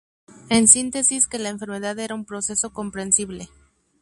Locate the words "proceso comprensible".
2.25-3.49